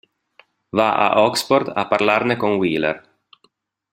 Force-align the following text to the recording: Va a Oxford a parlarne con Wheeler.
Va 0.79 0.87
a 1.03 1.09
Oxford 1.25 1.71
a 1.83 1.85
parlarne 1.93 2.37
con 2.45 2.55
Wheeler. 2.65 2.95